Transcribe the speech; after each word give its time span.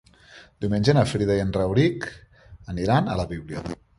Diumenge 0.63 0.95
na 0.97 1.03
Frida 1.09 1.35
i 1.39 1.43
en 1.43 1.51
Rauric 1.59 2.09
aniran 2.75 3.11
a 3.17 3.21
la 3.23 3.29
biblioteca. 3.37 3.79